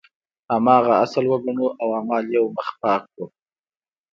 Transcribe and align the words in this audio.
هماغه 0.53 0.93
اصل 1.05 1.23
وګڼو 1.31 1.67
او 1.81 1.87
اعمال 1.97 2.25
یو 2.35 2.45
مخ 2.55 2.67
پاک 2.81 3.01
کړو. 3.11 3.25